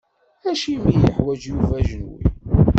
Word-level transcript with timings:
Acimi 0.49 0.89
i 0.93 1.01
yeḥwaǧ 1.03 1.41
Yuba 1.49 1.73
ajenwi? 1.79 2.23